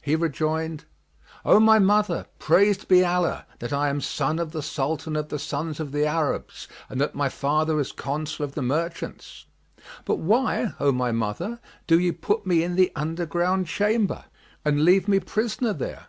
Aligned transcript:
He 0.00 0.14
rejoined, 0.14 0.84
"O 1.44 1.58
my 1.58 1.80
mother, 1.80 2.26
praised 2.38 2.86
be 2.86 3.04
Allah, 3.04 3.46
that 3.58 3.72
I 3.72 3.88
am 3.88 4.00
son 4.00 4.38
of 4.38 4.52
the 4.52 4.62
Sultan 4.62 5.16
of 5.16 5.28
the 5.28 5.40
Sons 5.40 5.80
of 5.80 5.90
the 5.90 6.06
Arabs 6.06 6.68
and 6.88 7.00
that 7.00 7.16
my 7.16 7.28
father 7.28 7.80
is 7.80 7.90
Consul 7.90 8.44
of 8.44 8.52
the 8.54 8.62
merchants! 8.62 9.44
But 10.04 10.20
why, 10.20 10.74
O 10.78 10.92
my 10.92 11.10
mother, 11.10 11.58
do 11.88 11.98
ye 11.98 12.12
put 12.12 12.46
me 12.46 12.62
in 12.62 12.76
the 12.76 12.92
underground 12.94 13.66
chamber 13.66 14.26
and 14.64 14.84
leave 14.84 15.08
me 15.08 15.18
prisoner 15.18 15.72
there?" 15.72 16.06